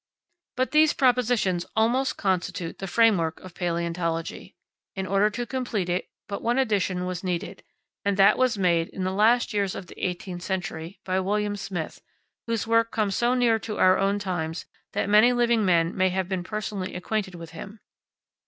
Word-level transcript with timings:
But 0.55 0.71
these 0.71 0.93
propositions 0.93 1.63
almost 1.75 2.17
constitute 2.17 2.79
the 2.79 2.87
frame 2.87 3.17
work 3.19 3.39
of 3.41 3.53
palaeontology. 3.53 4.55
In 4.95 5.05
order 5.05 5.29
to 5.29 5.45
complete 5.45 5.89
it 5.89 6.09
but 6.27 6.41
one 6.41 6.57
addition 6.57 7.05
was 7.05 7.23
needed, 7.23 7.61
and 8.03 8.17
that 8.17 8.35
was 8.35 8.57
made, 8.57 8.87
in 8.87 9.03
the 9.03 9.11
last 9.13 9.53
years 9.53 9.75
of 9.75 9.85
the 9.85 10.03
eighteenth 10.03 10.41
century, 10.41 10.99
by 11.05 11.19
William 11.19 11.55
Smith, 11.55 12.01
whose 12.47 12.65
work 12.65 12.89
comes 12.89 13.15
so 13.15 13.35
near 13.35 13.61
our 13.77 13.99
own 13.99 14.17
times 14.17 14.65
that 14.93 15.07
many 15.07 15.33
living 15.33 15.63
men 15.63 15.95
may 15.95 16.09
have 16.09 16.27
been 16.27 16.43
personally 16.43 16.95
acquainted 16.95 17.35
with 17.35 17.51
him. 17.51 17.79